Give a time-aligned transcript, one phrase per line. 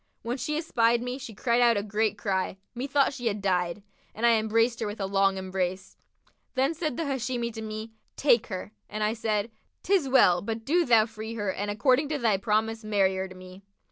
[0.23, 3.83] When she espied me, she cried out a great cry, methought she had died,
[4.15, 5.95] and I embraced her with a long embrace.
[6.55, 9.51] Then said the Hashimi to me, 'Take her;' and I said,
[9.83, 13.35] ''Tis well: but do thou free her and according to thy promise marry her to
[13.35, 13.61] me.'